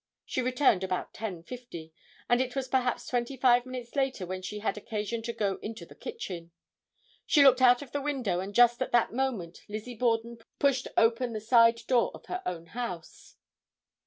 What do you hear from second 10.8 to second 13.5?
open the side door of her own house.